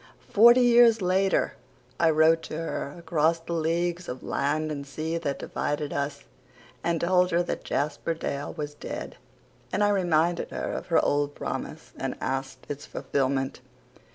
[0.33, 1.57] Forty years later
[1.99, 6.23] I wrote to her, across the leagues of land and sea that divided us,
[6.83, 9.17] and told her that Jasper Dale was dead;
[9.71, 13.59] and I reminded her of her old promise and asked its fulfilment.